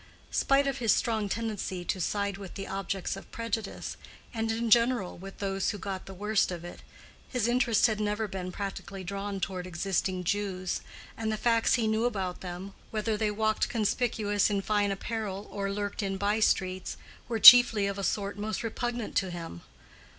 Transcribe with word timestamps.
Spite 0.31 0.65
of 0.65 0.79
his 0.79 0.91
strong 0.91 1.29
tendency 1.29 1.85
to 1.85 2.01
side 2.01 2.37
with 2.39 2.55
the 2.55 2.65
objects 2.67 3.15
of 3.15 3.29
prejudice, 3.31 3.97
and 4.33 4.51
in 4.51 4.71
general 4.71 5.15
with 5.15 5.37
those 5.37 5.69
who 5.69 5.77
got 5.77 6.07
the 6.07 6.13
worst 6.15 6.49
of 6.51 6.65
it, 6.65 6.81
his 7.29 7.47
interest 7.47 7.85
had 7.85 7.99
never 7.99 8.27
been 8.27 8.51
practically 8.51 9.03
drawn 9.03 9.39
toward 9.39 9.67
existing 9.67 10.23
Jews, 10.23 10.81
and 11.15 11.31
the 11.31 11.37
facts 11.37 11.75
he 11.75 11.85
knew 11.85 12.05
about 12.05 12.41
them, 12.41 12.73
whether 12.89 13.15
they 13.15 13.29
walked 13.29 13.69
conspicuous 13.69 14.49
in 14.49 14.63
fine 14.63 14.89
apparel 14.91 15.47
or 15.51 15.71
lurked 15.71 16.01
in 16.01 16.17
by 16.17 16.39
streets, 16.39 16.97
were 17.29 17.37
chiefly 17.37 17.85
of 17.85 17.99
a 17.99 18.03
sort 18.03 18.39
most 18.39 18.63
repugnant 18.63 19.15
to 19.17 19.29
him. 19.29 19.61